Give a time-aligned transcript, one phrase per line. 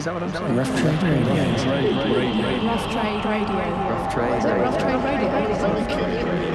[0.00, 0.56] Is that what I'm saying?
[0.56, 1.44] Rough Trade Radio.
[2.64, 3.52] Rough Trade Radio.
[3.90, 4.38] Rough trade.
[4.38, 5.28] Is it Rough Trade Radio?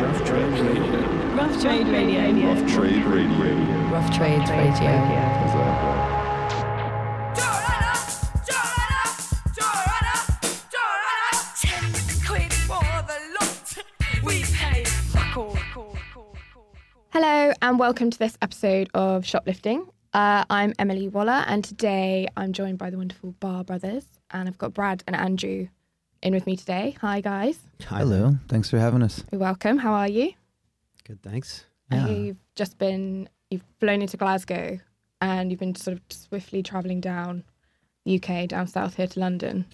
[0.02, 0.90] Rough trade radio.
[1.36, 2.18] Rough Trade Radio.
[2.26, 3.30] Rough trade radio.
[3.92, 5.06] Rough Trade Radio.
[17.12, 19.86] Hello and welcome to this episode of Shoplifting.
[20.16, 24.58] Uh, I'm Emily Waller and today I'm joined by the wonderful Barr Brothers and I've
[24.58, 25.68] got Brad and Andrew
[26.22, 26.96] in with me today.
[27.02, 28.38] Hi guys, Hello.
[28.48, 29.26] Thanks for having us.
[29.30, 29.78] you're welcome.
[29.78, 30.32] How are you?
[31.04, 31.66] Good, thanks.
[31.92, 32.08] Yeah.
[32.08, 34.80] you've just been you've flown into Glasgow
[35.20, 37.44] and you've been sort of swiftly travelling down
[38.06, 39.66] the UK down south here to London.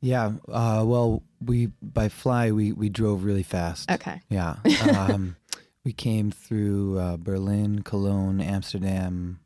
[0.00, 0.32] Yeah.
[0.50, 3.92] Uh, well, we by fly we we drove really fast.
[3.92, 4.22] Okay.
[4.28, 4.56] Yeah.
[4.92, 5.36] Um,
[5.84, 9.40] we came through uh, Berlin, Cologne, Amsterdam,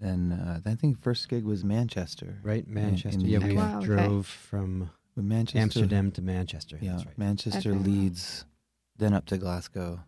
[0.00, 2.38] and uh, I think first gig was Manchester.
[2.42, 3.20] Right, Manchester.
[3.20, 3.44] the yeah, UK.
[3.44, 3.86] we Wow, okay.
[3.86, 6.78] drove from Manchester, Amsterdam to Manchester.
[6.80, 7.18] Yeah, That's right.
[7.18, 7.78] Manchester, Okay.
[7.78, 8.44] Leeds,
[8.96, 10.00] then up to Glasgow,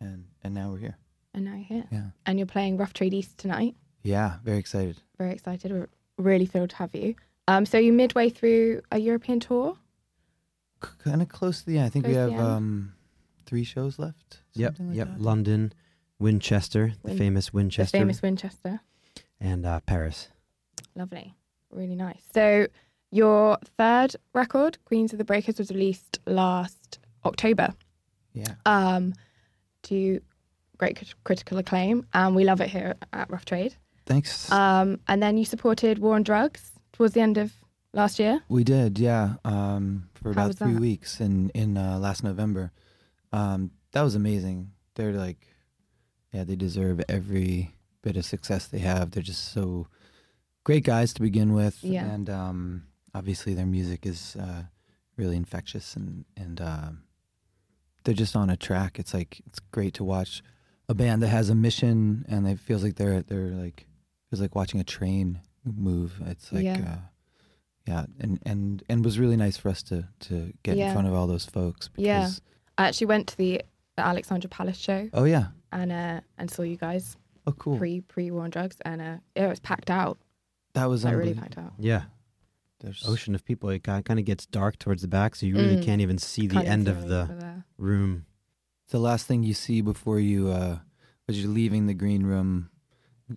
[0.00, 0.96] and and now we're here.
[1.34, 1.84] And now you're here.
[1.92, 2.06] Yeah.
[2.26, 3.76] And you're playing Rough Trade East tonight.
[4.02, 4.38] Yeah.
[4.42, 4.96] Very excited.
[5.16, 5.70] Very excited.
[5.70, 7.14] We're really thrilled to have you.
[7.46, 9.76] Um, so you're midway through a European tour.
[10.80, 11.86] Kind of close to the end.
[11.86, 12.94] I think we Close to have um,
[13.46, 14.40] three shows left.
[14.54, 15.08] Yep, like yep.
[15.08, 15.20] that.
[15.20, 15.72] London,
[16.18, 18.80] Winchester, the Win- famous Winchester, The famous Winchester.
[19.40, 20.28] And uh, Paris.
[20.94, 21.34] Lovely.
[21.70, 22.22] Really nice.
[22.34, 22.66] So
[23.10, 27.74] your third record, Queens of the Breakers, was released last October
[28.32, 28.54] Yeah.
[28.66, 29.14] um,
[29.84, 30.20] to
[30.78, 33.74] great crit- critical acclaim, and we love it here at Rough Trade.
[34.06, 34.50] Thanks.
[34.50, 37.52] Um, and then you supported War on Drugs towards the end of
[37.92, 38.42] last year.
[38.48, 40.80] We did, yeah, um, for How about three that?
[40.80, 42.72] weeks in in uh, last November.
[43.32, 44.72] Um, that was amazing.
[44.94, 45.46] They're like,
[46.32, 49.10] yeah, they deserve every bit of success they have.
[49.10, 49.86] They're just so
[50.64, 52.04] great guys to begin with, Yeah.
[52.06, 52.84] and um,
[53.14, 54.64] obviously their music is uh,
[55.16, 57.02] really infectious, and and um
[58.04, 58.98] they're just on a track.
[58.98, 60.42] It's like it's great to watch
[60.88, 63.86] a band that has a mission, and it feels like they're they're like
[64.30, 66.20] feels like watching a train move.
[66.26, 66.64] It's like.
[66.64, 66.78] Yeah.
[66.94, 66.98] Uh,
[67.88, 70.88] yeah, and, and and was really nice for us to to get Yeah.
[70.88, 71.88] in front of all those folks.
[71.88, 72.28] Because, Yeah.
[72.78, 73.62] I actually went to the,
[73.96, 75.46] the Alexandra Palace show Oh yeah.
[75.72, 77.16] and uh, and saw you guys
[77.50, 77.78] Oh cool.
[77.78, 80.18] pre pre War on Drugs, and uh, it was packed out.
[80.74, 81.72] that was Like, really packed out.
[81.78, 82.04] Yeah,
[82.80, 83.68] There's ocean of people.
[83.70, 85.82] It kind of gets dark towards the back, so you really Mm.
[85.82, 87.64] can't even see the end see of the over there.
[87.78, 88.26] room.
[88.90, 90.78] the last thing you see before you uh,
[91.28, 92.70] as you're leaving the green room,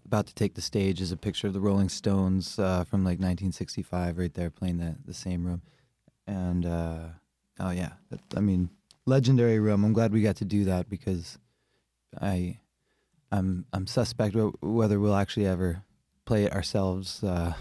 [0.06, 3.20] about to take the stage, is a picture of the Rolling Stones uh, from like
[3.20, 5.62] 1965, right there playing the the same room.
[6.26, 7.10] And uh,
[7.60, 7.94] oh yeah,
[8.36, 8.70] I mean,
[9.06, 9.84] legendary room.
[9.84, 11.38] I'm glad we got to do that because
[12.20, 12.60] I
[13.34, 15.84] I'm I'm suspect wh- whether we'll actually ever
[16.26, 17.24] play it ourselves.
[17.24, 17.54] Uh,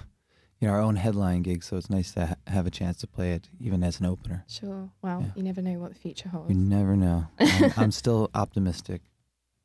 [0.60, 3.06] you know, our own headline gig, so it's nice to ha- have a chance to
[3.08, 4.44] play it even as an opener.
[4.48, 4.90] Sure.
[5.02, 5.32] Well, Yeah.
[5.34, 6.50] you never know what the future holds.
[6.50, 7.26] You never know.
[7.40, 9.00] I'm, I'm still optimistic.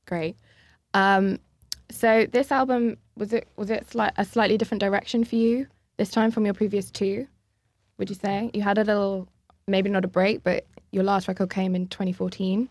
[0.07, 0.37] Great.
[0.95, 1.37] Um,
[1.91, 5.67] so this album was it was it sli- a slightly different direction for you
[5.97, 7.27] this time from your previous two?
[7.97, 9.27] Would you say you had a little,
[9.67, 12.69] maybe not a break, but your last record came in 2014.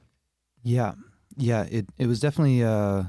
[0.63, 0.93] Yeah,
[1.37, 1.65] yeah.
[1.71, 3.05] It it was definitely uh,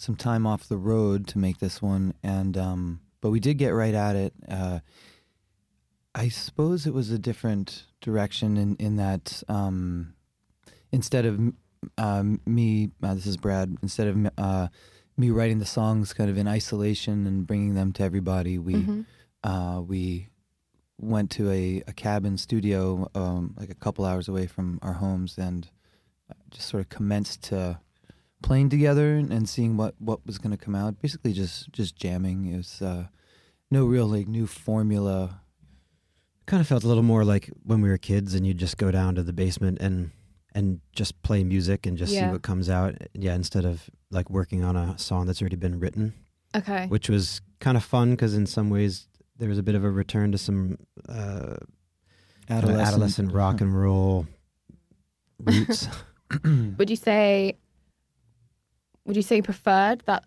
[0.00, 3.68] some time off the road to make this one, and um, but we did get
[3.70, 4.32] right at it.
[4.48, 4.80] Uh,
[6.14, 10.14] I suppose it was a different direction in in that um,
[10.90, 11.38] instead of
[11.98, 13.76] um, me, uh, this is Brad.
[13.82, 14.68] Instead of uh,
[15.18, 19.04] me writing the songs kind of in isolation and bringing them to everybody, we Mhm.
[19.44, 20.28] uh, we
[20.98, 25.36] went to a, a cabin studio um, like a couple hours away from our homes
[25.38, 25.68] and
[26.50, 27.80] just sort of commenced to
[28.42, 31.00] playing together and, and seeing what, what was going to come out.
[31.00, 32.46] Basically, just just jamming.
[32.46, 33.06] It was uh,
[33.70, 35.40] no real like new formula.
[36.46, 38.90] Kind of felt a little more like when we were kids, and you'd just go
[38.90, 40.10] down to the basement and
[40.54, 42.26] and just play music and just Yeah.
[42.26, 42.96] see what comes out.
[43.14, 46.14] Yeah, instead of like working on a song that's already been written.
[46.56, 46.86] Okay.
[46.88, 49.90] which was kind of fun because in some ways there was a bit of a
[49.90, 50.76] return to some
[51.08, 51.54] uh,
[52.48, 54.26] kind of adolescent rock and roll
[55.38, 55.86] roots.
[56.44, 57.56] Would you say?
[59.06, 60.24] Would you say you preferred that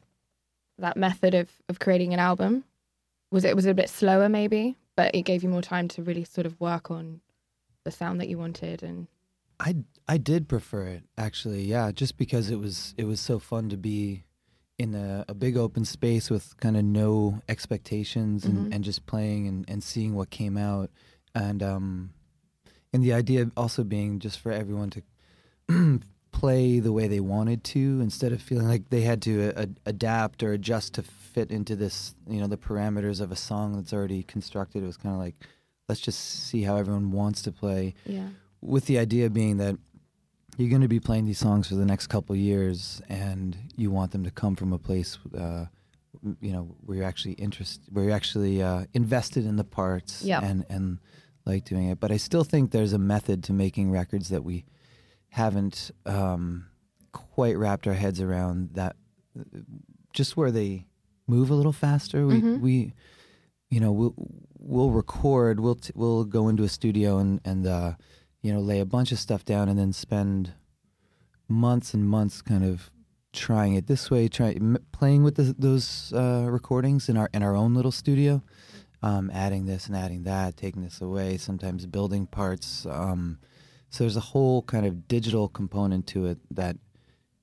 [0.78, 2.64] that method of of creating an album?
[3.32, 6.04] Was it was it a bit slower maybe, but it gave you more time to
[6.04, 7.22] really sort of work on
[7.84, 9.08] the sound that you wanted and
[9.60, 9.76] I
[10.08, 11.64] I did prefer it actually.
[11.64, 14.24] Yeah, just because it was it was so fun to be
[14.80, 18.76] in a, a big open space with kind of no expectations and, Mhm.
[18.76, 20.90] and just playing and, and seeing what came out
[21.36, 22.12] and um
[22.92, 25.02] and the idea also being just for everyone to
[26.34, 30.44] play the way they wanted to instead of feeling like they had to uh, adapt
[30.44, 34.24] or adjust to fit into this, you know, the parameters of a song that's already
[34.24, 34.84] constructed.
[34.84, 35.36] It was kind of like,
[35.88, 38.28] let's just see how everyone wants to play, Yeah.
[38.62, 39.78] with the idea being that
[40.58, 44.12] you're going to be playing these songs for the next couple years, and you want
[44.12, 45.66] them to come from a place, uh,
[46.40, 50.44] you know, where you're actually interested, where you're actually uh, invested in the parts, Yep.
[50.44, 51.00] and and
[51.46, 52.00] like doing it.
[52.00, 54.64] But I still think there's a method to making records that we
[55.34, 56.66] haven't um,
[57.12, 58.70] quite wrapped our heads around.
[58.74, 58.96] That
[60.14, 60.86] just where they
[61.28, 62.28] move a little faster.
[62.28, 62.60] We Mhm.
[62.62, 62.94] we
[63.70, 64.14] you know we'll
[64.60, 65.60] we'll record.
[65.60, 67.94] We'll t- we'll go into a studio and and uh,
[68.44, 70.54] you know lay a bunch of stuff down and then spend
[71.48, 72.92] months and months kind of
[73.32, 77.56] trying it this way, trying playing with the, those uh, recordings in our in our
[77.56, 78.44] own little studio,
[79.02, 82.86] um, adding this and adding that, taking this away, sometimes building parts.
[82.86, 83.40] Um,
[83.94, 86.78] so there's a whole kind of digital component to it that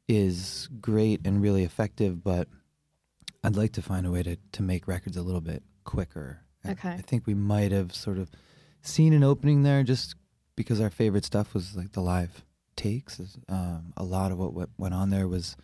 [0.09, 2.49] is great and really effective, but
[3.45, 6.41] I'd like to find a way to, to make records a little bit quicker.
[6.65, 6.91] I- Okay.
[6.91, 8.31] I think we might have sort of
[8.83, 10.17] seen an opening there just
[10.57, 12.45] because our favorite stuff was like the live
[12.75, 13.21] takes.
[13.49, 15.57] Um, a lot of what went- went on there was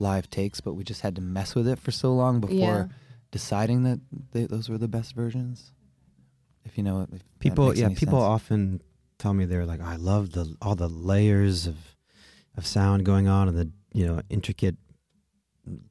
[0.00, 2.86] live takes, but we just had to mess with it for so long before Yeah.
[3.30, 4.00] deciding that
[4.32, 5.72] they, those were the best versions.
[6.64, 8.34] If you know, if people yeah people sense.
[8.36, 8.80] often
[9.18, 11.76] tell me they're like i love the all the layers of
[12.56, 14.76] of sound going on and the you know intricate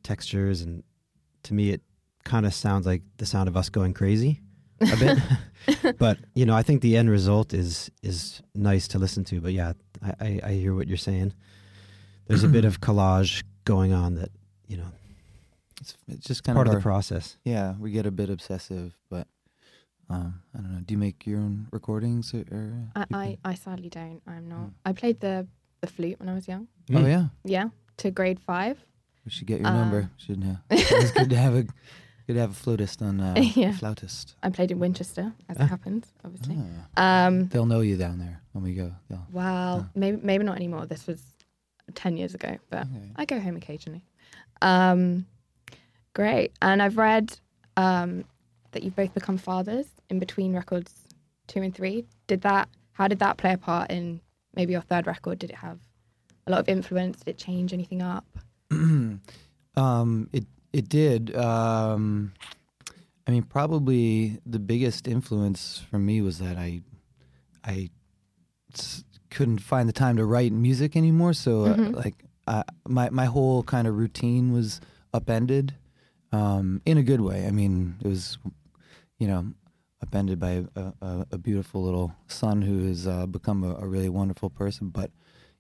[0.04, 0.62] textures.
[0.62, 0.84] And
[1.44, 1.82] to me it
[2.24, 4.42] kind of sounds like the sound of us going crazy
[4.82, 5.18] a bit.
[5.98, 9.42] But you know i think the end result is is nice to listen to.
[9.42, 11.34] But yeah i i, I hear what you're saying.
[12.28, 14.30] There's a bit of collage going on that
[14.68, 14.92] you know
[15.80, 17.38] It's, it's just kind part of of our, the process.
[17.46, 19.28] Yeah, we get a bit obsessive, but
[20.10, 20.80] um, I don't know.
[20.86, 22.44] Do you make your own recordings or?
[22.52, 24.22] or I, I, I sadly don't.
[24.28, 24.68] I'm not.
[24.68, 24.74] Mm.
[24.86, 25.48] I played the
[25.82, 26.68] the flute when I was young.
[26.92, 27.08] oh Mm.
[27.08, 28.78] yeah, Yeah, to grade five.
[29.26, 30.10] we should get your Uh, number.
[30.18, 30.60] Shouldn't have.
[30.70, 33.20] It's good to have a good to have a flautist on.
[33.20, 33.74] Uh, Yeah.
[33.76, 34.36] flautist.
[34.44, 35.64] I played in Winchester, as Ah.
[35.64, 36.58] it happens, obviously.
[36.96, 37.28] Ah.
[37.28, 38.94] Um, They'll know you down there when we go.
[39.10, 39.90] They'll, well, Ah.
[39.96, 40.86] maybe maybe not anymore.
[40.86, 41.22] This was
[41.96, 43.12] ten years ago, but okay.
[43.16, 44.06] I go home occasionally.
[44.62, 45.26] Um,
[46.14, 47.38] great, and I've read
[47.76, 48.24] um,
[48.72, 50.94] that you've both become fathers in between records
[51.48, 52.06] two and three.
[52.28, 52.70] Did that?
[52.94, 54.22] How did that play a part in
[54.56, 55.40] maybe your third record?
[55.40, 55.80] Did it have
[56.48, 57.20] a lot of influence?
[57.20, 58.26] Did it change anything up?
[59.76, 61.36] um, it it did.
[61.36, 62.34] Um,
[63.28, 66.82] I mean, probably the biggest influence for me was that I
[67.64, 67.90] I
[68.74, 71.34] s- couldn't find the time to write music anymore.
[71.34, 71.96] So, uh, Mhm.
[71.96, 74.82] like, uh, my my whole kind of routine was
[75.14, 75.74] upended
[76.32, 77.48] um, in a good way.
[77.48, 78.38] I mean, it was,
[79.20, 79.54] you know,
[80.04, 84.10] upended by a, a, a beautiful little son who has uh, become a, a really
[84.10, 84.90] wonderful person.
[84.90, 85.10] But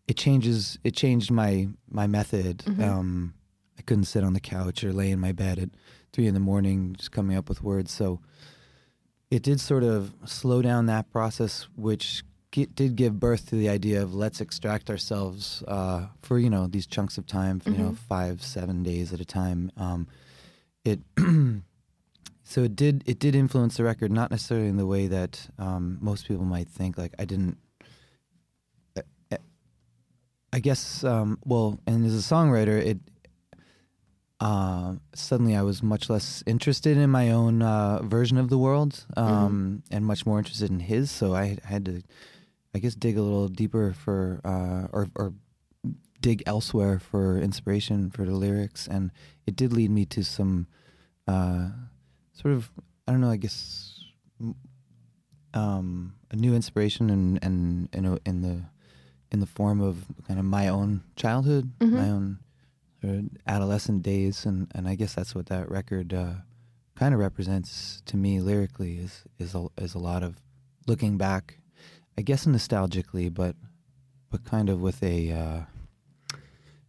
[0.07, 0.77] it changes.
[0.83, 2.59] It changed my my method.
[2.67, 2.83] Mhm.
[2.83, 3.33] Um,
[3.79, 5.69] I couldn't sit on the couch or lay in my bed at
[6.11, 7.91] three in the morning just coming up with words.
[7.91, 8.19] So
[9.31, 13.67] it did sort of slow down that process, which gi- did give birth to the
[13.69, 17.77] idea of let's extract ourselves uh, for you know these chunks of time, for, you
[17.77, 17.97] know Mhm.
[17.97, 19.71] five seven days at a time.
[19.77, 20.07] Um,
[20.85, 20.99] it
[22.43, 25.97] so it did it did influence the record, not necessarily in the way that um,
[26.01, 26.97] most people might think.
[26.97, 27.57] Like I didn't.
[28.97, 29.37] I-
[30.55, 32.99] I guess um, well, and as a songwriter, it
[34.39, 39.05] uh, suddenly I was much less interested in my own uh, version of the world
[39.15, 41.09] um, and much more interested in his.
[41.09, 42.03] So I had to,
[42.75, 45.33] I guess, dig a little deeper for uh, or or
[46.21, 49.11] dig elsewhere for inspiration for the lyrics, and
[49.47, 50.67] it did lead me to some
[51.27, 51.69] uh,
[52.43, 52.69] sort of
[53.07, 53.89] I don't know, I guess.
[55.55, 58.63] Um, a new inspiration and and in, a, in the
[59.31, 61.91] in the form of kind of my own childhood, Mhm.
[61.91, 62.39] my own
[63.01, 66.33] sort of adolescent days, and, and I guess that's what that record uh,
[66.95, 70.41] kind of represents to me lyrically is is a, is a lot of
[70.87, 71.59] looking back,
[72.17, 73.55] I guess nostalgically, but
[74.31, 75.61] but kind of with a uh,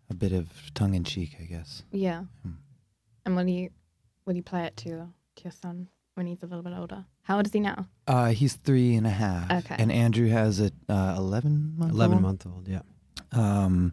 [0.09, 1.83] a bit of tongue in cheek, I guess.
[1.93, 2.25] Yeah.
[2.43, 2.53] Hmm.
[3.27, 3.71] And will you
[4.25, 7.05] will you play it to to your son when he's a little bit older?
[7.23, 7.89] How old is he now?
[8.07, 9.77] Uh, he's three and a half, Okay.
[9.79, 12.23] and Andrew has a uh, eleven month 11 old?
[12.23, 12.81] month old yeah
[13.33, 13.93] um,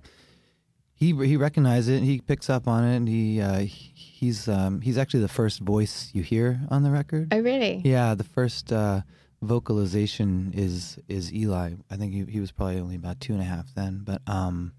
[0.94, 2.04] he he recognizes it.
[2.04, 2.96] He picks up on it.
[2.98, 7.30] And he uh, he's um, he's actually the first voice you hear on the record.
[7.34, 7.82] Oh, really?
[7.84, 9.02] Yeah, the first uh,
[9.42, 11.74] vocalization is is Eli.
[11.90, 14.02] I think he, he was probably only about two and a half then.
[14.04, 14.74] But um,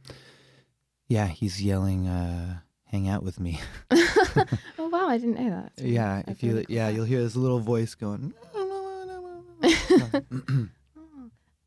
[1.08, 3.60] yeah, he's yelling, uh, "Hang out with me."
[4.78, 5.08] oh, wow!
[5.08, 5.72] I didn't know that.
[5.76, 6.74] That's yeah, that's if you really cool.
[6.74, 8.34] yeah, you'll hear this little voice going.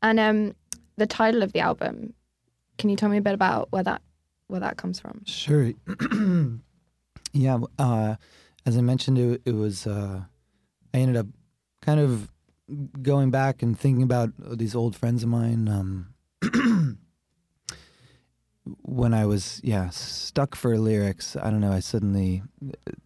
[0.02, 0.54] And um,
[0.96, 2.14] the title of the album.
[2.78, 4.02] Can you tell me a bit about where that
[4.48, 5.22] where that comes from?
[5.24, 5.72] Sure.
[7.32, 7.58] yeah.
[7.78, 8.16] Uh,
[8.64, 9.86] as I mentioned, it, it was.
[9.86, 10.22] Uh,
[10.92, 11.26] I ended up
[11.82, 12.30] kind of
[13.02, 15.68] going back and thinking about these old friends of mine.
[15.68, 16.14] Um,
[18.82, 21.72] when I was, yeah, stuck for lyrics, I don't know.
[21.72, 22.42] I suddenly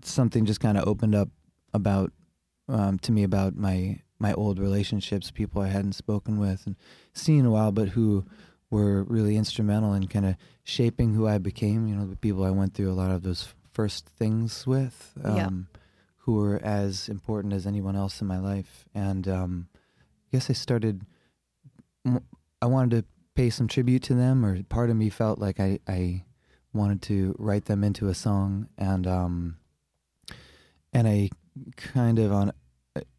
[0.03, 1.29] something just kind of opened up
[1.75, 2.13] about
[2.69, 6.77] um, to me about my my old relationships, people I hadn't spoken with and
[7.15, 8.25] seen in a while, but who
[8.71, 11.87] were really instrumental in kind of shaping who I became.
[11.89, 15.37] You know, the people I went through a lot of those first things with, um,
[15.37, 15.49] Yeah.
[16.19, 18.87] who were as important as anyone else in my life.
[18.95, 21.05] And um, I guess I started.
[22.63, 23.05] I wanted to
[23.41, 26.25] pay some tribute to them, or part of me felt like I, I
[26.75, 29.57] wanted to write them into a song, and um,
[30.93, 31.31] and I
[31.75, 32.53] kind of on,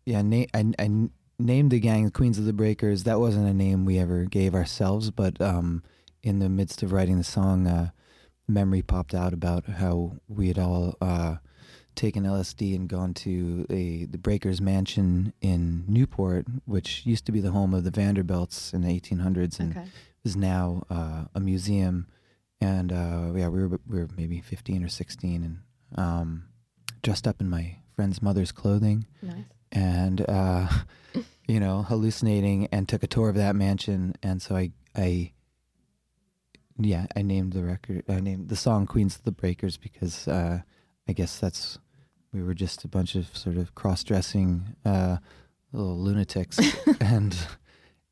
[0.05, 1.09] yeah, na- I, I
[1.39, 3.03] named the gang the Queens of the Breakers.
[3.03, 5.81] That wasn't a name we ever gave ourselves, but um,
[6.21, 7.89] in the midst of writing the song, uh,
[8.47, 11.37] memory popped out about how we had all uh,
[11.95, 17.41] taken LSD and gone to a the Breakers Mansion in Newport, which used to be
[17.41, 19.87] the home of the Vanderbilts in the 1800s, and Okay.
[20.23, 22.07] Is now uh, a museum.
[22.59, 25.59] And uh, yeah, we were we were maybe 15 or 16, and
[25.99, 26.43] um,
[27.01, 29.45] dressed up in my friend's mother's clothing, Nice.
[29.71, 30.67] and uh,
[31.47, 34.13] you know, hallucinating, and took a tour of that mansion.
[34.21, 35.31] And so I, I,
[36.79, 40.61] yeah, I named the record, I named the song "Queens of the Breakers" because uh,
[41.07, 41.79] I guess that's
[42.31, 45.17] we were just a bunch of sort of cross-dressing uh,
[45.73, 46.59] little lunatics,
[47.01, 47.35] and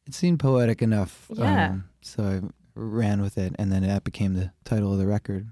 [0.10, 1.28] it seemed poetic enough.
[1.34, 1.70] Yeah.
[1.70, 2.42] Um, so I
[2.76, 5.48] ran with it, and then that became the title of the record.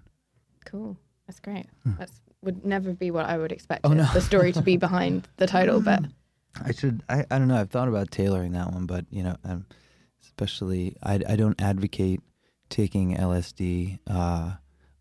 [0.65, 0.97] Cool.
[1.27, 1.67] That's great.
[1.83, 1.91] Hmm.
[1.99, 4.07] That's would never be what I would expect Oh, no.
[4.13, 6.03] the story to be behind the title, but
[6.63, 7.03] I should.
[7.09, 7.57] I, I don't know.
[7.59, 9.65] I've thought about tailoring that one, but you know, um,
[10.23, 12.21] especially I I don't advocate
[12.69, 14.53] taking LSD uh,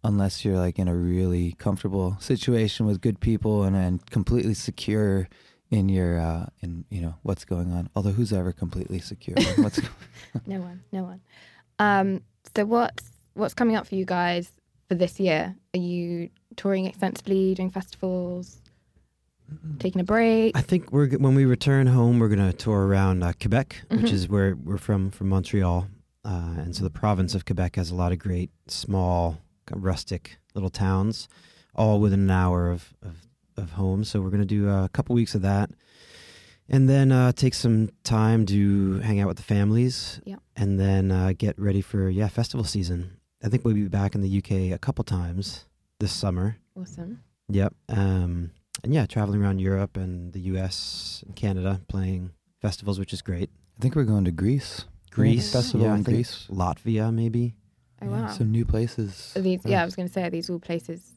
[0.04, 5.28] unless you're like in a really comfortable situation with good people and and completely secure
[5.70, 7.88] in your uh, in you know what's going on.
[7.96, 9.36] Although who's ever completely secure?
[9.56, 9.80] what's
[10.46, 11.20] no one, no one.
[11.78, 12.22] Um,
[12.54, 13.04] so what's
[13.34, 14.50] what's coming up for you guys
[14.88, 15.54] for this year?
[15.74, 18.60] Are you touring extensively, doing festivals,
[19.78, 20.56] taking a break?
[20.56, 24.12] I think we're when we return home, we're gonna tour around uh, Quebec, which Mhm.
[24.12, 25.88] is where we're from, from Montreal,
[26.24, 29.38] uh, and so the province of Quebec has a lot of great small,
[29.70, 31.28] rustic little towns,
[31.74, 33.25] all within an hour of of,
[33.56, 34.04] of home.
[34.04, 35.70] So we're gonna do a couple weeks of that,
[36.68, 40.36] and then uh, take some time to hang out with the families, Yeah.
[40.56, 43.18] and then uh, get ready for yeah festival season.
[43.42, 45.66] I think we'll be back in the UK a couple times
[46.00, 46.56] this summer.
[46.80, 47.22] Awesome.
[47.48, 47.74] Yep.
[47.88, 48.50] Um,
[48.82, 51.22] and yeah, traveling around Europe and the U.S.
[51.26, 53.50] and Canada, playing festivals, which is great.
[53.78, 54.84] I think we're going to Greece.
[55.10, 56.46] Greece festival yeah, in Greece.
[56.50, 57.54] Latvia, maybe.
[58.02, 58.28] Oh Yeah, wow.
[58.28, 59.32] Some new places.
[59.36, 61.12] Are these, yeah, I was going to say, are these all places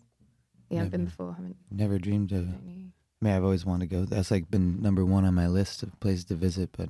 [0.69, 1.33] you haven't been before?
[1.33, 2.47] Haven't Never dreamed of.
[2.47, 4.05] I mean, I've always wanted to go.
[4.05, 6.89] That's like been number one on my list of places to visit, but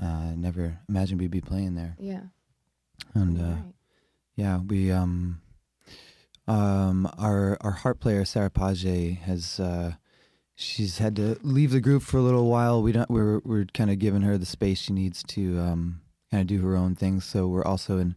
[0.00, 1.96] uh, I never imagined we'd be playing there.
[1.98, 2.22] Yeah.
[3.14, 3.74] And uh, Right.
[4.36, 5.40] yeah, we um
[6.46, 9.92] um our our harp player Sarah Page has uh
[10.54, 12.82] she's had to leave the group for a little while.
[12.82, 16.00] We don't we're we're kind of giving her the space she needs to um
[16.30, 17.24] kind of do her own things.
[17.24, 18.14] So we're also in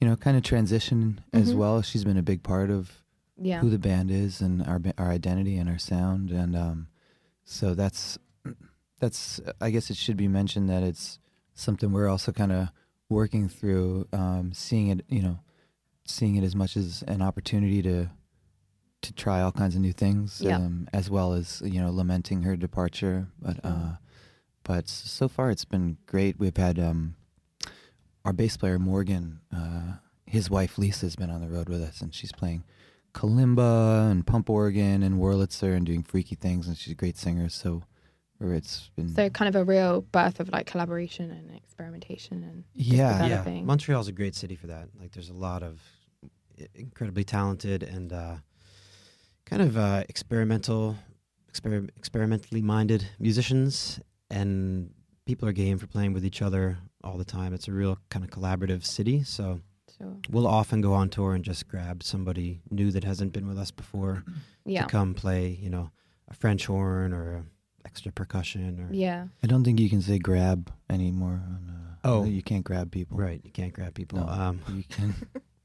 [0.00, 1.56] you know kind of transition as Mhm.
[1.56, 1.82] well.
[1.82, 3.02] She's been a big part of
[3.42, 3.60] Yeah.
[3.60, 6.88] who the band is and our our identity and our sound and um
[7.44, 8.18] so that's
[8.98, 11.18] that's I guess it should be mentioned that it's
[11.54, 12.68] something we're also kind of
[13.08, 15.40] working through um seeing it you know
[16.06, 18.10] seeing it as much as an opportunity to
[19.02, 20.56] to try all kinds of new things Yeah.
[20.56, 23.92] um as well as you know lamenting her departure but uh
[24.64, 27.14] but so far it's been great we've had um
[28.24, 29.94] our bass player Morgan uh
[30.26, 32.62] his wife Lisa has been on the road with us and she's playing
[33.12, 37.48] kalimba and pump organ and Wurlitzer and doing freaky things and she's a great singer
[37.48, 37.82] so
[38.40, 42.64] or it's been So kind of a real birth of like collaboration and experimentation and
[42.74, 43.42] yeah yeah.
[43.42, 43.66] thing.
[43.66, 44.88] Montreal's a great city for that.
[44.98, 45.80] Like, there's a lot of
[46.74, 48.36] incredibly talented and uh,
[49.44, 50.96] kind of uh, experimental,
[51.52, 54.00] exper- experimentally minded musicians,
[54.30, 54.90] and
[55.26, 57.52] people are game for playing with each other all the time.
[57.54, 59.22] It's a real kind of collaborative city.
[59.22, 59.60] So
[59.98, 60.16] sure.
[60.30, 63.70] we'll often go on tour and just grab somebody new that hasn't been with us
[63.70, 64.24] before
[64.64, 64.82] Yeah.
[64.82, 65.90] to come play, you know,
[66.28, 67.44] a French horn or a
[67.84, 69.26] extra percussion or Yeah.
[69.42, 72.24] I don't think you can say grab anymore on uh, Oh.
[72.24, 73.40] you can't grab people right.
[73.44, 74.20] You can't grab people.
[74.20, 74.26] No.
[74.28, 75.14] Um, you can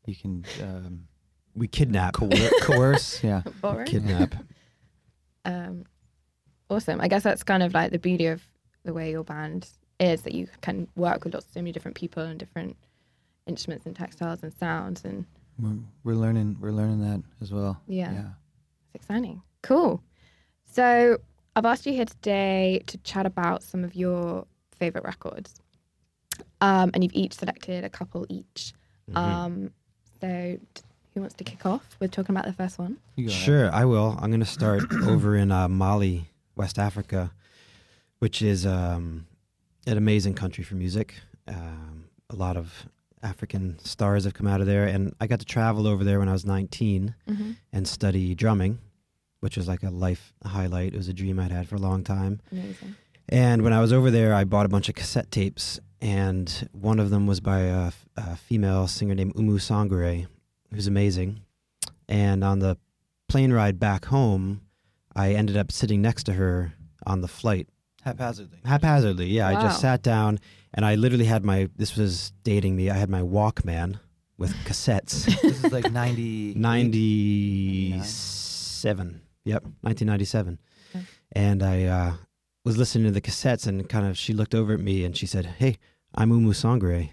[0.06, 1.08] you can um
[1.56, 2.14] we kidnap.
[2.16, 3.86] coer- coerce yeah Boring.
[3.88, 4.36] kidnap.
[5.46, 5.84] Um,
[6.70, 7.00] awesome.
[7.00, 8.44] I guess that's kind of like the beauty of
[8.84, 12.24] the way your band is that you can work with lots so many different people
[12.24, 12.76] and different
[13.48, 15.26] instruments and textiles and sounds and
[15.60, 18.12] we're, we're learning we're learning that as well Yeah.
[18.12, 18.28] yeah
[18.94, 19.42] it's exciting.
[19.62, 20.02] Cool.
[20.72, 21.18] So
[21.56, 24.46] I've asked you here today to chat about some of your
[24.78, 25.60] favorite records,
[26.62, 28.74] um, and you've each selected a couple each.
[29.10, 29.18] Mm-hmm.
[29.18, 29.72] Um,
[30.22, 30.84] so t-
[31.14, 32.98] who wants to kick off with talking about the first one?
[33.16, 33.42] You ahead.
[33.42, 34.18] Sure, I will.
[34.22, 37.32] I'm going to start over in uh, Mali, West Africa,
[38.20, 39.26] which is um,
[39.88, 41.16] an amazing country for music.
[41.48, 42.86] Um, a lot of
[43.26, 46.30] African stars have come out of there, and I got to travel over there when
[46.30, 47.52] I was 19 Mm-hmm.
[47.74, 48.80] and study drumming,
[49.40, 50.94] which was like a life highlight.
[50.94, 52.40] It was a dream I'd had for a long time.
[52.52, 52.96] Amazing.
[53.28, 57.00] And when I was over there, I bought a bunch of cassette tapes, and one
[57.00, 60.28] of them was by a, a female singer named Oumou Sangaré,
[60.72, 61.42] who's amazing.
[62.08, 62.78] And on the
[63.28, 64.62] plane ride back home,
[65.16, 66.74] I ended up sitting next to her
[67.08, 67.68] on the flight
[68.06, 68.60] Haphazardly.
[68.64, 69.26] haphazardly.
[69.28, 70.40] Yeah, I just sat down
[70.74, 71.70] and I literally had my.
[71.76, 72.90] This was dating me.
[72.90, 74.00] I had my Walkman
[74.38, 75.26] with cassettes.
[75.42, 76.54] this is like 90.
[77.96, 79.22] 97.
[79.46, 80.60] Yep, 1997.
[80.96, 81.06] Okay.
[81.34, 82.14] And I uh,
[82.64, 85.26] was listening to the cassettes and kind of she looked over at me and she
[85.26, 85.78] said, Hey,
[86.14, 87.10] I'm Oumou Sangaré.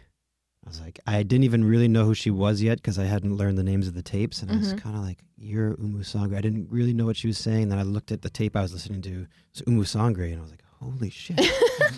[0.65, 3.37] I was like, I didn't even really know who she was yet because I hadn't
[3.37, 4.43] learned the names of the tapes.
[4.43, 4.79] And I was Mhm.
[4.81, 6.37] kind of like, You're Oumou Sangaré.
[6.37, 7.69] I didn't really know what she was saying.
[7.69, 9.27] Then I looked at the tape I was listening to.
[9.51, 10.31] it's was Oumou Sangaré.
[10.33, 11.41] And I was like, Holy shit.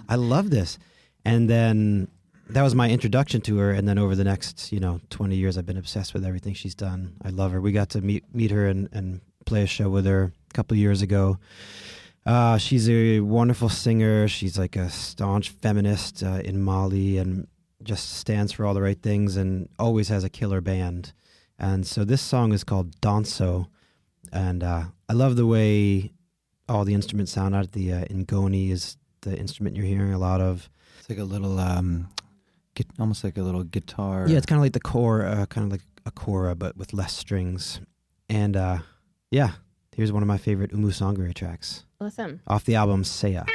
[0.08, 0.78] I love this.
[1.24, 2.08] And then
[2.50, 3.70] that was my introduction to her.
[3.70, 6.74] And then over the next, you know, 20 years, I've been obsessed with everything she's
[6.74, 7.16] done.
[7.24, 7.60] I love her.
[7.60, 10.76] We got to meet meet her and, and play a show with her a couple
[10.76, 11.38] years ago.
[12.26, 14.28] Uh, she's a wonderful singer.
[14.28, 17.46] She's like a staunch feminist uh, in Mali and
[17.82, 21.12] just stands for all the right things and always has a killer band.
[21.58, 23.66] And so this song is called Danso.
[24.32, 26.13] And uh, I love the way
[26.68, 27.72] all the instruments sound out.
[27.72, 30.68] The uh, Ngoni is the instrument you're hearing a lot of.
[30.98, 32.08] It's like a little, um,
[32.74, 34.26] gu- almost like a little guitar.
[34.28, 36.92] Yeah, it's kind of like the core, uh, kind of like a kora, but with
[36.92, 37.80] less strings.
[38.28, 38.78] And uh,
[39.30, 39.50] yeah,
[39.94, 42.40] here's one of my favorite Oumou Sangaré tracks Awesome.
[42.46, 43.46] off the album Seya.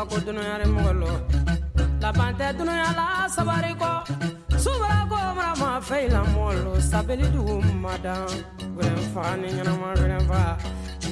[0.00, 1.10] Kɔri kabako dunuyari mɔgɔlo
[2.00, 3.90] laban tɛ dunuya la sabari kɔ
[4.58, 8.26] subara ko marama fɛila mɔlo sabili dugu madan
[8.76, 10.56] gɛrɛn fa ni ɲɛnama gɛrɛn fa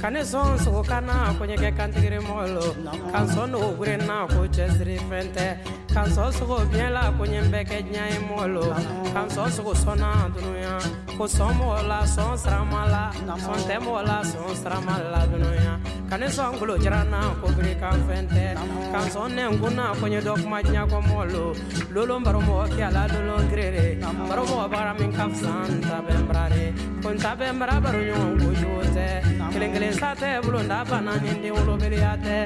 [0.00, 2.64] ka ne sɔn sogo kana ko ɲɛkɛ kantigiri mɔgɔlo
[3.12, 5.46] kan sɔn dogo gɛrɛn na ko cɛsiri fɛn tɛ
[5.92, 8.64] kan sɔn sogo biɲɛ la ko ɲɛ bɛ kɛ diɲɛ ye mɔgɔlo
[9.12, 10.74] kan sɔn sogo sɔnna dunuya
[11.18, 13.02] ko sɔn mɔgɔ la sɔn sarama la
[13.36, 17.74] sɔn tɛ mɔgɔ la sɔn sarama la dunuya ka ne sɔn ngolo jarana ko biri
[17.80, 18.44] kan fɛn tɛ
[18.92, 21.44] kan sɔn nɛ nkunna ko ɲɛ dɔ kuma diɲɛ kɔ mɔlo
[21.94, 23.84] lolon baro mɔgɔ kɛla lolon girere
[24.28, 26.64] baro mɔgɔ bara min ka fisa n ta bɛn barare
[27.02, 29.06] ko n ta bɛn baro ɲɔgɔn ko jogo tɛ
[29.52, 32.36] kelen kelen sa tɛ bolo n bana ni den woloberiya tɛ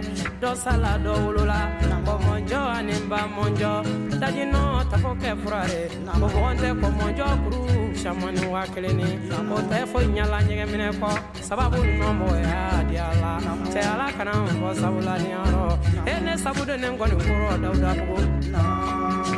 [0.40, 1.60] dɔ sala dɔ wolola
[2.04, 3.72] ko mɔnjɔ ani ba mɔnjɔ
[4.20, 5.82] dajinɔ tafo kɛ furare.
[6.20, 6.26] Ko
[6.60, 7.62] tɛ ko mɔnjɔ kuru
[7.94, 11.10] samani wa o tɛ foyi ɲala ɲɛgɛn minɛ kɔ
[11.48, 13.30] sababu nɔ mɔgɔya di ala
[13.72, 15.64] cɛ ala kana n fɔ sabula ni yɔrɔ
[16.10, 19.31] e ne sabu de ne kɔni kɔrɔ dawuda bugu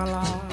[0.00, 0.49] buguni sumala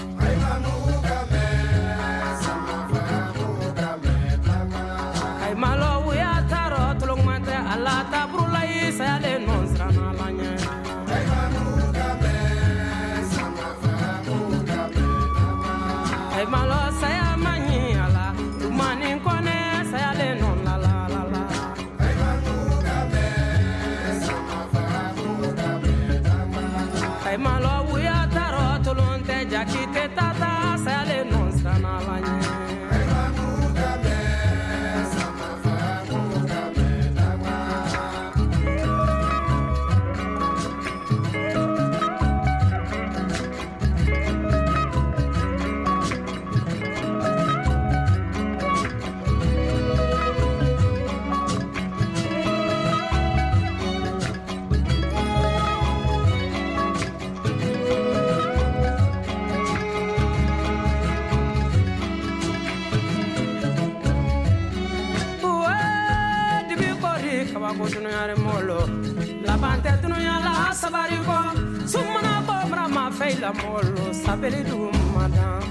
[73.48, 75.64] la molo sabeli dugu madan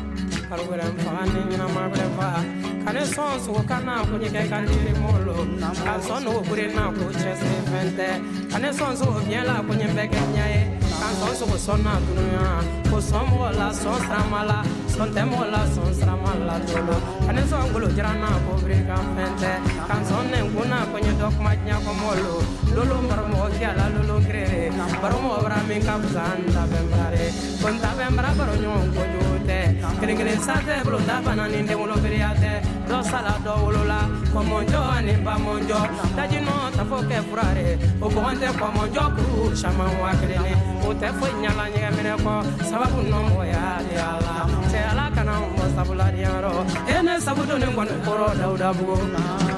[0.48, 2.28] kalo wɛrɛ fa ni ɲɛnama wɛrɛ fa
[2.84, 4.14] ka ne sɔn sogo ka na ko
[4.50, 4.58] ka
[5.02, 5.36] molo?
[5.84, 5.94] Ka
[6.48, 8.08] bure na ko cɛsiri fɛn tɛ
[8.50, 10.20] ka ne sɔn sogo biɲɛ la ko ɲɛ bɛ kɛ
[11.00, 11.08] ka
[12.88, 14.58] ko sɔn la sɔn sirama la
[14.94, 16.96] sɔn tɛ la sɔn sirama la dolo.
[17.26, 17.64] Ka ne sɔn
[18.22, 19.32] na ko bire kan fɛn
[19.88, 22.34] ka sɔn nɛ kun na ko ɲɛ dɔ kuma diɲɛ ko mɔlo
[22.74, 24.60] lolo baramɔgɔ fiyala lolo kirere
[25.02, 27.26] baramɔgɔ bara min ka fisa n tabɛn barare
[27.62, 29.58] ko n tabɛn bara baro ɲɔgɔn kojugu tɛ
[30.00, 32.52] kelen kelen sa tɛ bolo da bana ni den wolo beriya tɛ
[32.88, 34.00] dɔ sala dɔ wolola
[34.32, 35.80] kɔmɔnjɔ ani bamɔnjɔ
[36.16, 37.66] daji nɔ tafo kɛ furare
[38.02, 40.52] o bɔgɔn tɛ kɔmɔnjɔ kuru saman wa kelene
[40.86, 42.34] o tɛ foyi ɲala ɲɛgɛminɛ kɔ
[42.70, 44.34] sababu nɔmɔgɔya de ala
[44.70, 46.52] cɛ ala kana mɔ sabula diyarɔ
[46.90, 49.55] e ne sabu doni kɔni kɔrɔ dawudabugu ay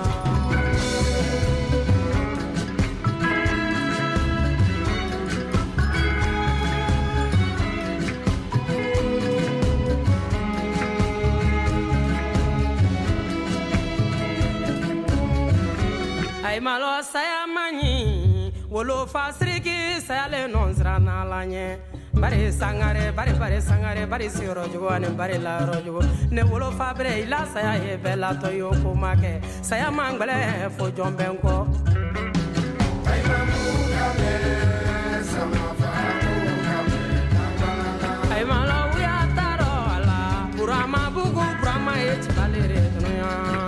[16.56, 18.48] malo saya manyi.
[18.70, 21.78] Wolo fa siriki sayale non sirana la ɲɛ
[22.20, 26.92] bari sangare bari bari sangare bari siyɔrɔ jugu ani bari layɔrɔ jugu ne wolo fa
[26.92, 29.32] bere i la saya ye bɛɛ latɔ yo ko kɛ
[29.62, 31.54] saya man gwɛlɛ fo jɔn bɛ n kɔ
[38.34, 40.18] ay malo wuya tarɔ a la
[40.56, 43.67] burama bugu burama ye cibalere dunuya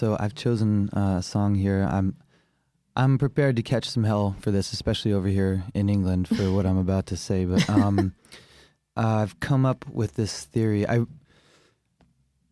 [0.00, 1.86] so I've chosen uh, a song here.
[1.88, 2.16] I'm
[2.96, 6.64] I'm prepared to catch some hell for this, especially over here in England for what
[6.64, 7.44] I'm about to say.
[7.44, 8.14] But um,
[8.96, 10.88] I've come up with this theory.
[10.88, 11.04] I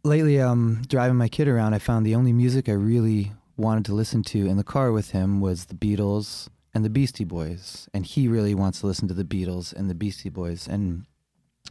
[0.04, 3.94] lately, um, driving my kid around, I found the only music I really wanted to
[3.94, 8.04] listen to in the car with him was the Beatles and the Beastie Boys, and
[8.04, 11.06] he really wants to listen to the Beatles and the Beastie Boys, and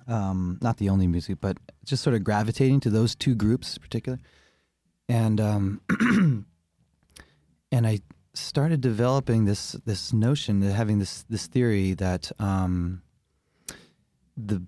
[0.07, 3.81] um, not the only music, but just sort of gravitating to those two groups in
[3.83, 4.17] particular
[5.09, 5.81] and um,
[7.71, 8.01] and I
[8.33, 13.01] started developing this this notion, having this this theory that um,
[14.35, 14.63] the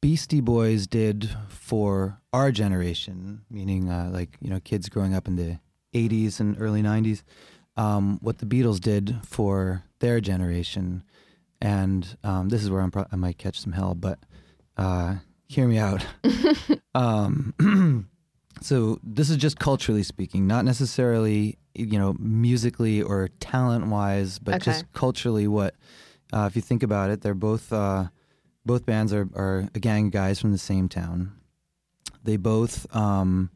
[0.00, 5.36] Beastie Boys did for our generation, meaning uh, like you know kids growing up in
[5.36, 5.58] the
[5.94, 7.22] '80s and early '90s,
[7.76, 11.02] um, what the Beatles did for their generation,
[11.60, 14.18] and um, this is where I'm pro- I might catch some hell, but
[14.76, 15.16] uh,
[15.48, 16.04] hear me out.
[18.64, 24.54] so this is just culturally speaking, not necessarily you know musically or talent wise, but
[24.56, 24.64] Okay.
[24.64, 25.46] just culturally.
[25.46, 25.74] What
[26.32, 27.20] uh, if you think about it?
[27.20, 28.08] They're both uh,
[28.64, 31.32] both bands are, are a gang of guys from the same town.
[32.22, 33.50] They both um,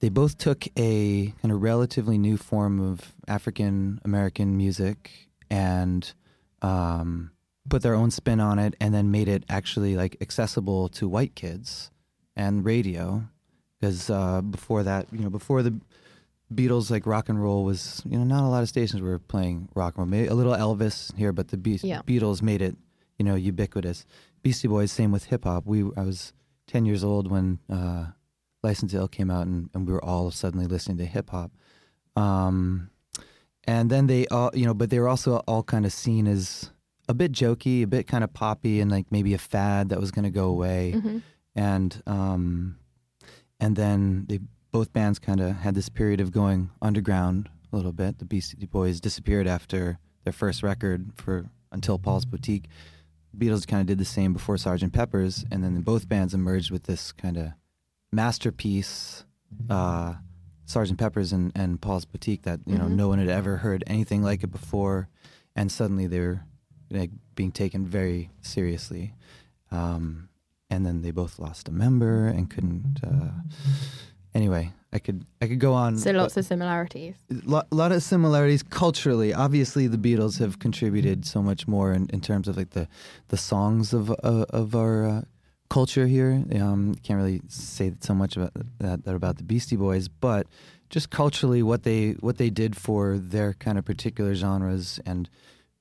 [0.00, 6.12] they both took a kind of relatively new form of African American music and
[6.60, 7.30] um,
[7.68, 11.34] put their own spin on it, and then made it actually like accessible to white
[11.34, 11.90] kids
[12.36, 13.24] and radio
[13.80, 15.78] because uh, before that, you know, before the
[16.52, 19.68] Beatles, like rock and roll was, you know, not a lot of stations were playing
[19.74, 20.06] rock and roll.
[20.10, 22.00] Maybe a little Elvis here, but the Be- Yeah.
[22.02, 22.74] Beatles made it,
[23.18, 24.06] you know, ubiquitous.
[24.42, 25.66] Beastie Boys, same with hip hop.
[25.66, 26.32] We, I was
[26.66, 28.06] ten years old when uh,
[28.62, 31.50] License to Ill came out, and, and we were all suddenly listening to hip hop.
[32.16, 32.90] Um,
[33.64, 36.70] and then they all, you know, but they were also all kind of seen as
[37.08, 40.10] a bit jokey, a bit kind of poppy, and like maybe a fad that was
[40.10, 40.94] going to go away.
[40.96, 41.22] Mhm.
[41.54, 42.77] And um,
[43.60, 44.40] and then they
[44.70, 48.18] both bands kind of had this period of going underground a little bit.
[48.18, 52.66] The Beastie Boys disappeared after their first record for until Paul's Boutique.
[53.32, 54.92] The Beatles kind of did the same before Sgt.
[54.92, 57.48] Pepper's, and then both bands emerged with this kind of
[58.12, 59.24] masterpiece,
[59.68, 60.14] uh,
[60.66, 60.98] Sgt.
[60.98, 62.96] Pepper's and, and Paul's Boutique that you know mm-hmm.
[62.96, 65.08] no one had ever heard anything like it before,
[65.56, 66.42] and suddenly they were
[66.90, 69.14] like being taken very seriously.
[69.70, 70.27] Um,
[70.70, 73.00] and then they both lost a member and couldn't.
[73.02, 73.30] Uh,
[74.34, 75.98] anyway, I could I could go on.
[75.98, 77.14] So lots of similarities.
[77.30, 79.34] A lot, lot, of similarities culturally.
[79.34, 82.88] Obviously, the Beatles have contributed so much more in, in terms of like the
[83.28, 85.22] the songs of uh, of our uh,
[85.68, 86.42] culture here.
[86.54, 90.46] Um, can't really say so much about that, that about the Beastie Boys, but
[90.90, 95.28] just culturally what they what they did for their kind of particular genres and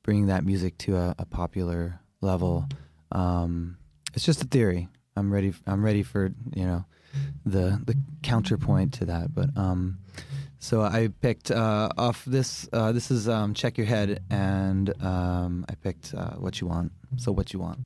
[0.04, 2.65] bringing that music to a, a popular level.
[3.12, 3.78] Um,
[4.18, 4.88] it's just a theory.
[5.16, 5.54] I'm ready.
[5.68, 6.86] I'm ready for you know
[7.46, 9.36] the the counterpoint to that.
[9.36, 10.00] But um,
[10.58, 12.68] so I picked uh, off this.
[12.74, 16.94] Uh, this is um, check your head, and um, I picked uh, what you want.
[17.18, 17.86] So what you want.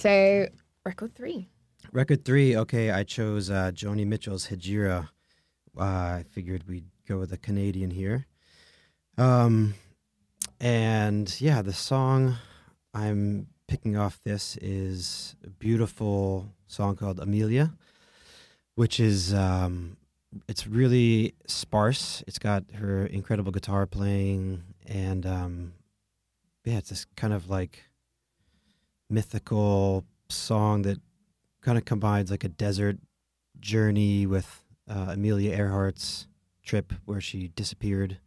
[0.00, 0.48] So,
[0.86, 1.50] record three.
[1.92, 2.56] Record three.
[2.56, 5.10] Okay, I chose uh, Joni Mitchell's Hejira.
[5.78, 8.24] Uh, I figured we'd go with a Canadian here.
[9.18, 9.74] Um,
[10.58, 12.36] and yeah, the song
[12.94, 17.74] I'm picking off this is a beautiful song called Amelia,
[18.76, 19.98] which is um,
[20.48, 22.24] it's really sparse.
[22.26, 25.74] It's got her incredible guitar playing, and um,
[26.64, 27.89] yeah, it's this kind of like
[29.10, 30.98] mythical song that
[31.60, 32.98] kind of combines like a desert
[33.58, 36.26] journey with uh, Amelia Earhart's
[36.64, 38.18] trip where she disappeared.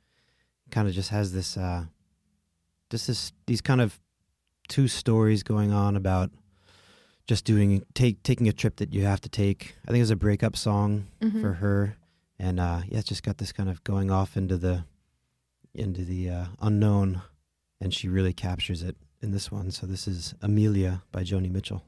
[0.70, 1.86] Kind of just has this, uh,
[2.90, 4.00] just this, these kind of
[4.68, 6.32] two stories going on about
[7.28, 9.76] just doing take taking a trip that you have to take.
[9.88, 11.42] I think it's a breakup song mm-hmm.
[11.42, 11.96] for her,
[12.38, 14.84] and uh, yeah, it's just got this kind of going off into the
[15.74, 17.22] into the uh, unknown,
[17.80, 19.72] and she really captures it in this one.
[19.72, 21.82] So this is Amelia by Joni Mitchell.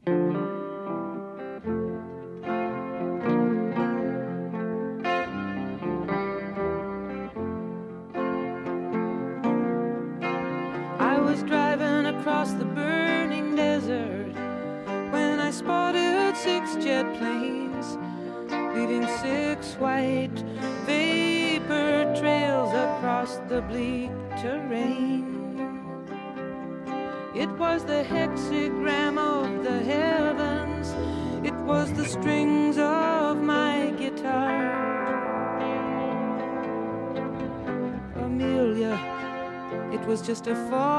[40.45, 40.94] The fall.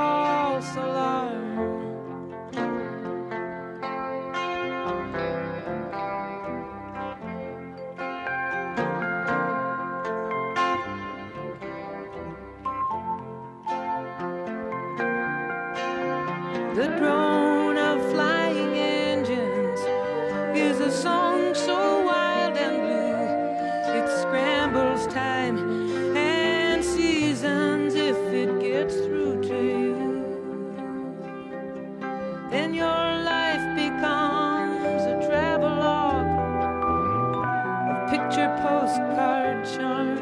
[38.62, 40.15] postcard charm.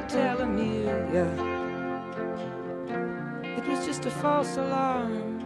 [0.00, 1.26] tried telling Amelia
[3.58, 5.40] it was just a false alarm.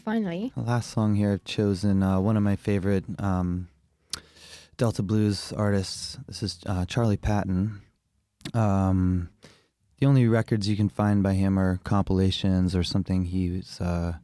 [0.00, 3.68] Finally, last song here I've chosen uh, one of my favorite um,
[4.76, 6.18] Delta blues artists.
[6.26, 7.82] This is uh, Charlie Patton.
[8.54, 9.28] Um,
[9.98, 14.14] the only records you can find by him are compilations or something he's uh,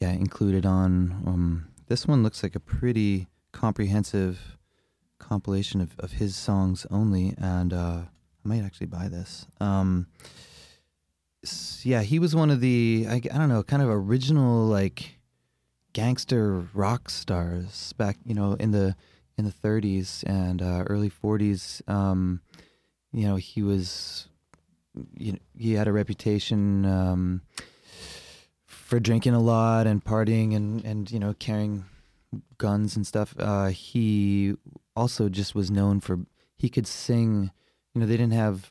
[0.00, 1.22] yeah, included on.
[1.26, 4.56] Um, this one looks like a pretty comprehensive
[5.18, 8.02] compilation of, of his songs only, and uh,
[8.44, 9.46] I might actually buy this.
[9.60, 10.06] Um,
[11.82, 15.15] yeah, he was one of the I, I don't know, kind of original like
[15.96, 18.94] gangster rock stars back, you know, in the
[19.38, 21.80] in the 30s and uh, early 40s.
[21.88, 22.42] Um,
[23.12, 24.28] you know, he was
[25.16, 27.40] you know, he had a reputation um,
[28.66, 31.86] for drinking a lot and partying and and you know carrying
[32.58, 33.34] guns and stuff.
[33.38, 34.54] Uh, he
[34.94, 36.18] also just was known for
[36.58, 37.50] he could sing.
[37.94, 38.70] You know, they didn't have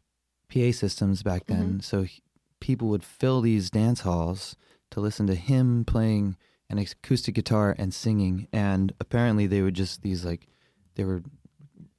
[0.54, 2.22] PA systems back then, so he,
[2.60, 4.56] people would fill these dance halls
[4.92, 6.38] to listen to him playing
[6.70, 8.47] an acoustic guitar and singing.
[8.51, 10.47] And apparently, they were just these like
[10.95, 11.24] they were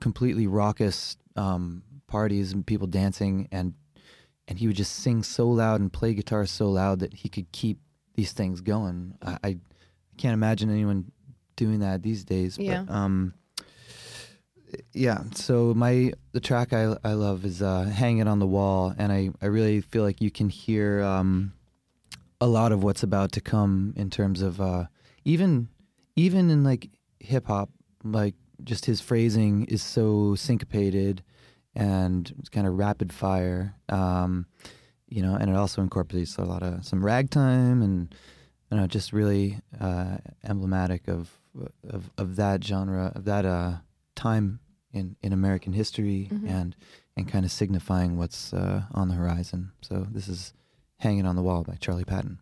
[0.00, 3.74] completely raucous um, parties and people dancing and
[4.48, 7.50] and he would just sing so loud and play guitar so loud that he could
[7.50, 7.80] keep
[8.14, 9.16] these things going.
[9.20, 9.56] I, I
[10.16, 11.10] can't imagine anyone
[11.56, 12.56] doing that these days.
[12.58, 12.84] Yeah.
[12.86, 13.34] But, um,
[14.92, 15.24] yeah.
[15.34, 19.12] So my the track I I love is uh, "Hang It on the Wall," and
[19.12, 21.52] I I really feel like you can hear um,
[22.40, 24.86] a lot of what's about to come in terms of uh,
[25.24, 25.68] even
[26.16, 27.70] even in like hip hop,
[28.04, 28.34] like
[28.64, 31.22] just his phrasing is so syncopated
[31.74, 33.74] and it's kind of rapid fire.
[33.88, 34.46] Um,
[35.08, 38.14] you know, and it also incorporates a lot of some ragtime and
[38.70, 41.30] you know, just really uh, emblematic of,
[41.88, 43.74] of of that genre of that uh,
[44.16, 44.58] time
[44.92, 46.48] in, in American history Mhm.
[46.50, 46.76] and
[47.16, 49.70] and kind of signifying what's uh, on the horizon.
[49.82, 50.52] So this is
[50.98, 52.40] "Hanging on the Wall" by Charlie Patton.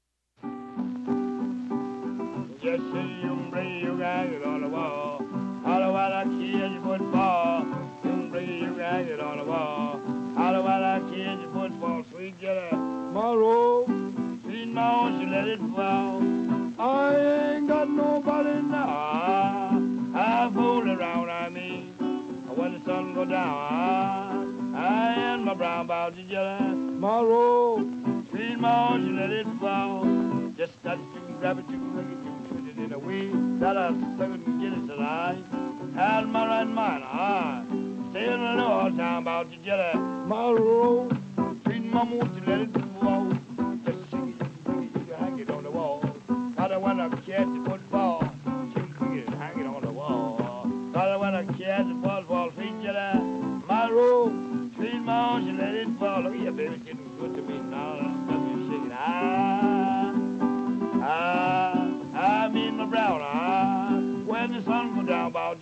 [13.15, 13.87] Monroe.
[14.43, 16.21] Sweet mouse, you let it fall.
[16.79, 19.81] I ain't got nobody now.
[20.15, 21.95] I fool around, I mean.
[22.57, 26.75] When the sun go down, I and my brown bougie jelly.
[26.75, 28.04] Monroe.
[28.65, 30.05] Mouse, you let it fall.
[30.57, 30.73] Just
[31.15, 33.29] you can grab it, you can it, put it in a way
[33.61, 33.89] that I
[34.31, 35.45] it and get it tonight.
[35.95, 37.63] Had my right mind, I
[38.09, 39.99] still don't know all time about your jelly.
[39.99, 41.13] My roll,
[41.65, 43.31] sweet mama, won't you let it fall?
[43.85, 46.03] Just sing it, you it, hang it on the wall.
[46.57, 47.21] I don't want to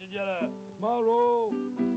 [0.03, 0.51] you jelly.
[0.75, 1.51] Tomorrow,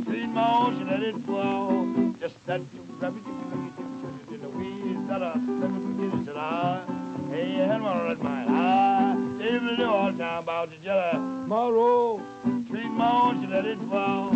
[0.03, 2.13] sweet mouse, you let it fall.
[2.19, 5.09] Just that you grab it, you grab it, you put it in the weeds.
[5.09, 6.83] That I it and it till I.
[7.29, 9.39] Hey, you had one right mine.
[9.39, 11.11] Save me the all time about you jelly.
[11.13, 12.21] Tomorrow,
[12.69, 14.31] sweet mouse, you let it fall.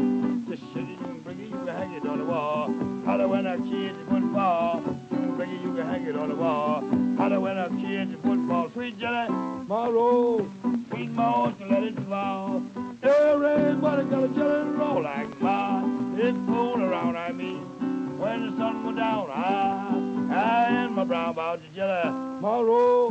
[0.49, 2.73] Just shake it, you can bring it, you can hang it on the wall.
[3.05, 4.81] Holler when I kid, it wouldn't fall.
[5.11, 6.81] You can bring it, you can hang it on the wall.
[7.17, 10.49] How to win a kid to football, sweet jelly, Monroe,
[10.89, 12.63] sweet moss to let it fall.
[13.09, 16.15] Everybody got a jelly roll like mine.
[16.19, 18.17] It's fooling around, I mean.
[18.19, 23.09] When the sun went down, I, I and my brown the jelly, Monroe,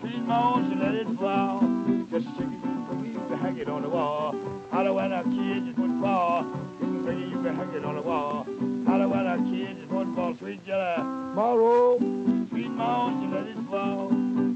[0.00, 1.60] sweet moss to let it fall.
[2.10, 4.34] Just shake it, you can hang it on the wall.
[4.70, 6.44] How to win a kid to football,
[6.80, 8.44] you can bring it, you can hang it on the wall.
[8.86, 11.98] How to win a kid to football, sweet jelly, Monroe,
[12.50, 14.08] sweet moss to let it fall.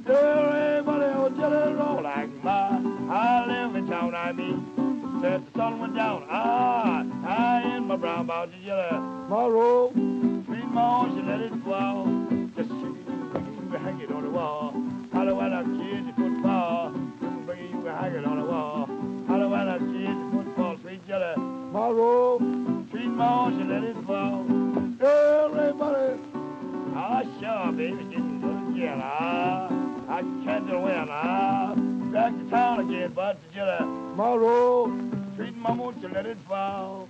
[0.04, 3.08] Everybody on jelly roll like mine.
[3.08, 4.71] I live in town, I mean.
[5.22, 6.26] Said the sun went down.
[6.28, 8.98] Ah, I in my brown bought the jelly.
[9.28, 12.06] Morrow, sweet moss, you let it fall.
[12.56, 14.74] Just shake it, you can hang it on the wall.
[15.12, 16.92] How do I kids to football?
[17.22, 18.86] You it, you can hang it on the wall.
[19.28, 21.36] How do I kids to football, sweet jelly?
[21.36, 22.38] Morrow,
[22.90, 24.44] sweet moss, you let it fall.
[25.00, 26.20] Everybody,
[26.96, 29.00] ah, sure, baby, getting good again.
[29.00, 29.68] Ah,
[30.08, 31.08] I can't do it.
[31.08, 31.76] Ah,
[32.12, 33.86] back to town again, but the jelly.
[34.14, 34.86] Morrow,
[35.36, 37.08] sweet mama, you let it fall.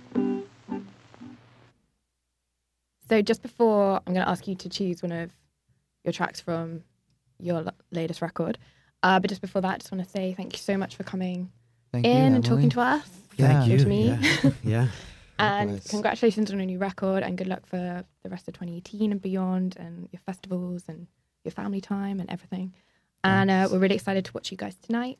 [3.09, 5.31] So just before I'm going to ask you to choose one of
[6.03, 6.83] your tracks from
[7.39, 8.57] your latest record,
[9.03, 11.03] uh, but just before that, I just want to say thank you so much for
[11.03, 11.51] coming
[11.91, 12.47] Thank in you, and Emily.
[12.49, 13.05] talking to us.
[13.37, 13.65] Thank Yeah.
[13.65, 13.77] you.
[13.79, 14.07] to me.
[14.09, 14.51] Yeah.
[14.63, 14.87] yeah.
[15.39, 15.87] And Likewise.
[15.89, 19.75] congratulations on a new record and good luck for the rest of 2018 and beyond
[19.77, 21.07] and your festivals and
[21.43, 22.73] your family time and everything.
[23.23, 25.17] And uh, we're really excited to watch you guys tonight.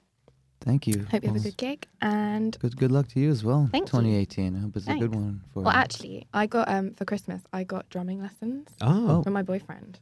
[0.62, 1.06] Thank you.
[1.12, 1.88] Hope you have a good gig.
[2.02, 3.68] And Good, good luck to you as well.
[3.72, 4.00] Thank you.
[4.00, 4.56] 2018.
[4.56, 5.66] I hope it's a good one for you.
[5.66, 5.80] well, you.
[5.80, 9.24] actually, I got um for Christmas I got drumming lessons Oh.
[9.24, 10.00] from my boyfriend.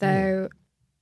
[0.00, 0.48] So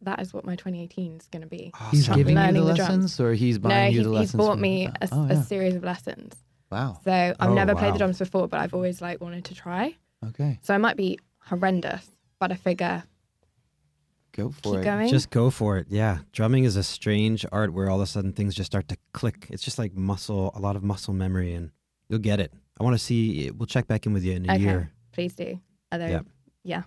[0.02, 1.72] that is what my 2018 is going to be.
[1.90, 2.88] He's Start giving you the learning the drums.
[2.88, 5.42] lessons, or he's No, buying you he's, the he's bought me a, s- Oh, a
[5.42, 6.36] series of lessons.
[6.70, 6.98] Wow.
[7.04, 9.94] So I've Oh, never played the drums before, but I've always like wanted to try.
[10.28, 12.06] Okay, So I might be horrendous,
[12.38, 13.02] but I figure
[14.32, 14.84] go for keep it.
[14.84, 15.08] going.
[15.08, 15.86] Just go for it.
[15.90, 16.18] Yeah.
[16.32, 19.46] Drumming is a strange art where all of a sudden things just start to click.
[19.50, 21.70] It's just like muscle, a lot of muscle memory, and
[22.08, 22.52] you'll get it.
[22.78, 24.62] I want to see, we'll check back in with you in a Okay.
[24.62, 24.90] year.
[25.12, 25.60] please do.
[25.92, 26.26] Although, Yep.
[26.64, 26.82] yeah,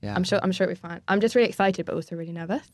[0.00, 0.14] Yeah.
[0.14, 1.00] I'm sure I'm sure it'll be fine.
[1.08, 2.66] I'm just really excited, but also really nervous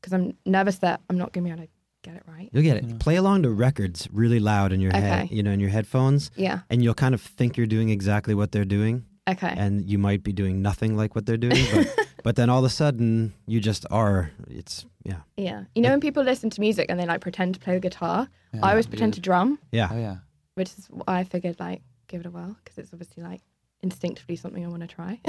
[0.00, 1.70] because I'm nervous that I'm not going to be able to
[2.02, 2.48] get it right.
[2.52, 2.84] You'll get it.
[2.84, 2.94] Yeah.
[2.98, 5.34] Play along to records really loud in your head, Okay.
[5.34, 6.60] you know, in your headphones, Yeah.
[6.70, 9.54] and you'll kind of think you're doing exactly what they're doing, Okay.
[9.56, 12.64] and you might be doing nothing like what they're doing, but, but then all of
[12.64, 14.30] a sudden you just are.
[14.48, 15.20] It's, yeah.
[15.36, 15.64] yeah.
[15.74, 18.28] You know when people listen to music and they like pretend to play the guitar,
[18.52, 19.16] Yeah, I always pretend do.
[19.16, 19.88] to drum, Yeah.
[19.90, 20.16] Oh yeah.
[20.56, 23.40] which is why I figured like give it a whirl because it's obviously like
[23.82, 25.20] instinctively something I want to try.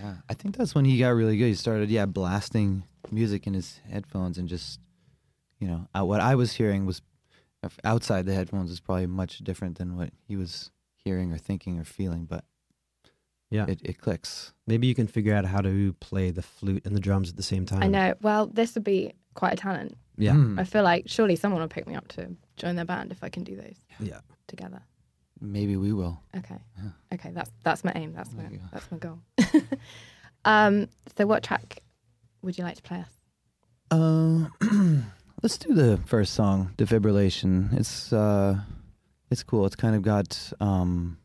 [0.00, 1.46] Yeah, I think that's when he got really good.
[1.46, 4.78] He started, yeah, blasting music in his headphones and just,
[5.58, 7.02] you know, uh, what I was hearing was
[7.84, 11.84] outside the headphones is probably much different than what he was hearing or thinking or
[11.84, 12.44] feeling, but
[13.50, 13.66] Yeah.
[13.68, 14.52] it, it clicks.
[14.66, 17.42] Maybe you can figure out how to play the flute and the drums at the
[17.42, 17.82] same time.
[17.82, 18.14] I know.
[18.20, 19.96] Well, this would be quite a talent.
[20.18, 20.32] Yeah.
[20.32, 20.58] Hmm.
[20.58, 23.28] I feel like surely someone will pick me up to join their band if I
[23.30, 24.20] can do those Yeah.
[24.48, 24.82] together.
[25.40, 26.20] Maybe we will.
[26.36, 26.58] Okay.
[26.76, 26.90] Yeah.
[27.14, 28.12] Okay, that's that's my aim.
[28.12, 29.20] That's There my that's my goal.
[30.44, 31.82] um, so what track
[32.42, 33.10] would you like to play us?
[33.90, 34.48] Uh,
[35.42, 38.58] let's do the first song, "Defibrillation." It's uh,
[39.30, 39.64] it's cool.
[39.66, 41.18] It's kind of got um,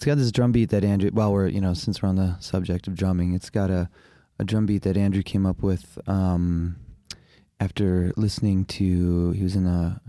[0.00, 1.10] it's got this drum beat that Andrew.
[1.12, 3.90] While we're you know since we're on the subject of drumming, it's got a
[4.38, 6.76] a drum beat that Andrew came up with um,
[7.60, 9.32] after listening to.
[9.32, 10.00] He was in a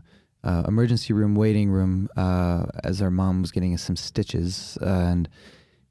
[0.45, 4.85] uh, emergency room waiting room uh, as our mom was getting us some stitches uh,
[4.85, 5.27] and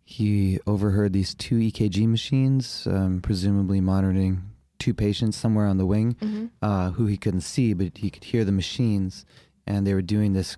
[0.02, 4.44] he overheard these two EKG machines, um, presumably monitoring
[4.78, 6.46] two patients somewhere on the wing Mm-hmm.
[6.62, 9.26] uh, who he couldn't see, but he could hear the machines,
[9.66, 10.56] and they were doing this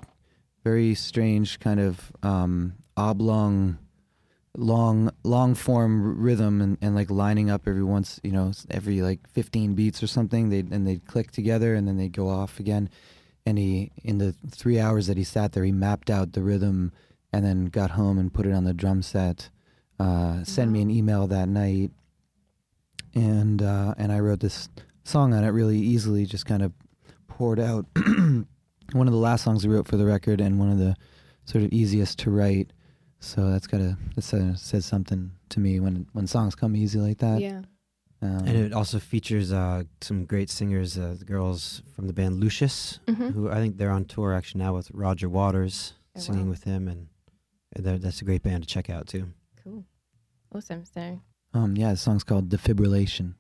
[0.63, 3.79] very strange kind of um, oblong,
[4.57, 9.21] long, long form rhythm, and, and like lining up every once, you know, every like
[9.31, 10.51] 15 beats or something.
[10.51, 12.89] They and they'd click together, and then they'd go off again.
[13.45, 16.93] And he, in the three hours that he sat there, he mapped out the rhythm,
[17.33, 19.49] and then got home and put it on the drum set.
[19.99, 21.91] Uh, sent me an email that night,
[23.15, 24.69] and uh, and I wrote this
[25.05, 26.73] song on it really easily, just kind of
[27.29, 27.87] poured out.
[28.93, 30.97] one of the last songs I wrote for the record, and one of the
[31.45, 32.73] sort of easiest to write.
[33.25, 36.99] So that's got a that says, says something to me when when songs come easy
[36.99, 37.41] like that.
[37.41, 37.63] yeah.
[38.21, 42.39] Um, And it also features uh, some great singers, uh, the girls from the band
[42.41, 43.33] Lucius, Mhm.
[43.33, 46.51] who I think they're on tour actually now with Roger Waters, Oh, singing wow.
[46.51, 47.09] with him, and
[47.77, 49.25] that's a great band to check out too.
[49.65, 49.85] Cool.
[50.55, 50.85] Awesome.
[50.85, 51.21] So
[51.55, 53.35] um, yeah, the song's called Defibrillation.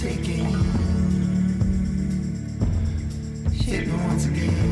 [0.00, 0.46] taking
[3.52, 4.67] hit me once again.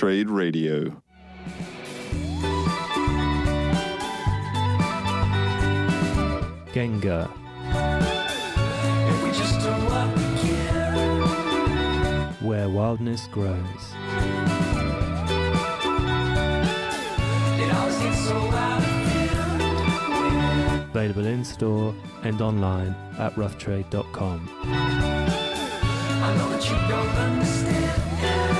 [0.00, 1.02] Trade Radio.
[6.72, 7.28] Gengar.
[12.40, 13.58] Where wildness grows.
[18.24, 18.38] So
[20.88, 24.48] Available in store and online at roughtrade.com.
[26.22, 28.59] I know that you don't understand.